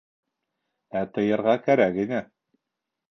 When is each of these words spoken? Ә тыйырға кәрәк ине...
Ә 1.01 1.03
тыйырға 1.17 1.55
кәрәк 1.67 1.99
ине... 2.05 2.23